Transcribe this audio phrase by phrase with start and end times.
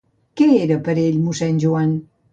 [0.39, 1.93] Què era, per ell, mossèn Joan?